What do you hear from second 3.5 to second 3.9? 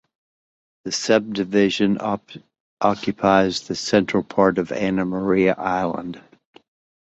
the